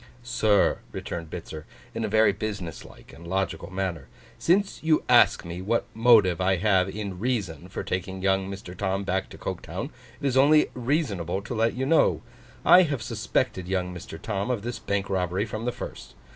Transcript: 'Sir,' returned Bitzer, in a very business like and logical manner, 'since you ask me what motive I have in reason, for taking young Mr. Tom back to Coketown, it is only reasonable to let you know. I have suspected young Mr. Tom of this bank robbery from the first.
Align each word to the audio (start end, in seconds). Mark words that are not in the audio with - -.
'Sir,' 0.23 0.79
returned 0.91 1.29
Bitzer, 1.29 1.65
in 1.93 2.03
a 2.03 2.07
very 2.07 2.31
business 2.31 2.83
like 2.83 3.13
and 3.13 3.27
logical 3.27 3.69
manner, 3.69 4.07
'since 4.39 4.81
you 4.81 5.03
ask 5.07 5.45
me 5.45 5.61
what 5.61 5.85
motive 5.93 6.41
I 6.41 6.55
have 6.55 6.89
in 6.89 7.19
reason, 7.19 7.67
for 7.67 7.83
taking 7.83 8.19
young 8.23 8.49
Mr. 8.49 8.75
Tom 8.75 9.03
back 9.03 9.29
to 9.29 9.37
Coketown, 9.37 9.91
it 10.19 10.25
is 10.25 10.35
only 10.37 10.71
reasonable 10.73 11.43
to 11.43 11.53
let 11.53 11.75
you 11.75 11.85
know. 11.85 12.23
I 12.65 12.81
have 12.81 13.03
suspected 13.03 13.67
young 13.67 13.93
Mr. 13.93 14.19
Tom 14.19 14.49
of 14.49 14.63
this 14.63 14.79
bank 14.79 15.07
robbery 15.07 15.45
from 15.45 15.65
the 15.65 15.71
first. 15.71 16.15